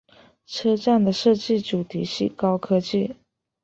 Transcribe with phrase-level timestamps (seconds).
[0.47, 3.15] 车站的设计主题是高科技。